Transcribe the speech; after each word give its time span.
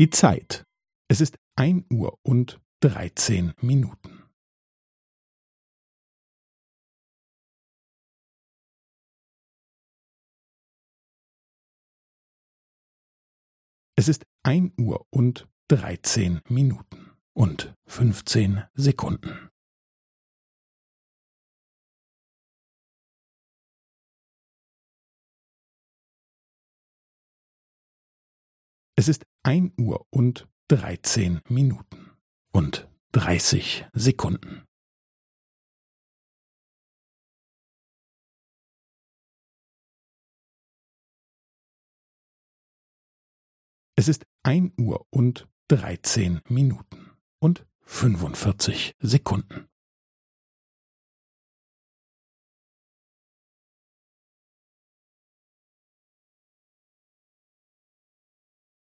Die 0.00 0.08
Zeit. 0.08 0.64
Es 1.10 1.20
ist 1.20 1.36
ein 1.56 1.84
Uhr 1.92 2.18
und 2.22 2.58
dreizehn 2.80 3.52
Minuten. 3.60 4.30
Es 13.94 14.08
ist 14.08 14.24
ein 14.42 14.72
Uhr 14.80 15.06
und 15.10 15.46
dreizehn 15.68 16.40
Minuten 16.48 17.10
und 17.34 17.74
fünfzehn 17.86 18.64
Sekunden. 18.72 19.50
Es 28.96 29.08
ist 29.08 29.24
ein 29.42 29.72
Uhr 29.78 30.06
und 30.10 30.48
dreizehn 30.68 31.40
Minuten 31.48 32.10
und 32.52 32.88
dreißig 33.12 33.86
Sekunden. 33.92 34.66
Es 43.96 44.08
ist 44.08 44.26
ein 44.42 44.72
Uhr 44.78 45.06
und 45.10 45.48
dreizehn 45.68 46.40
Minuten 46.48 47.10
und 47.38 47.66
fünfundvierzig 47.80 48.94
Sekunden. 48.98 49.69